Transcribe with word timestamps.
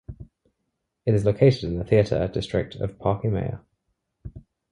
It 1.05 1.13
is 1.13 1.25
located 1.25 1.65
in 1.65 1.77
the 1.77 1.83
theatre 1.83 2.27
district 2.27 2.73
of 2.73 2.97
Parque 2.97 3.25
Mayer. 3.25 3.59